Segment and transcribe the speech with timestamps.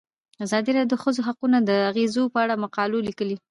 [0.45, 3.37] ازادي راډیو د د ښځو حقونه د اغیزو په اړه مقالو لیکلي.